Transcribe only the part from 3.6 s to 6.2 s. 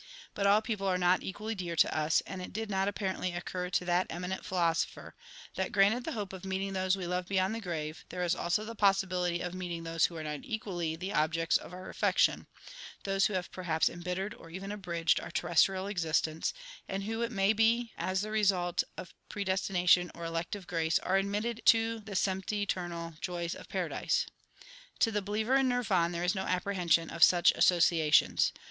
to that eminent philosopher that, granted the